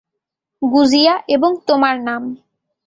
গুজিয়া 0.61 1.13
এবং 1.27 1.51
তোমার 1.67 1.95
নাম। 2.01 2.23